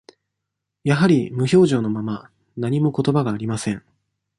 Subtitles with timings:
[0.83, 3.85] やはり無表情のまま、何もことばがありません。